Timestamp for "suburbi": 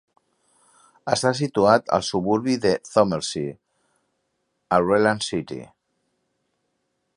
2.07-2.55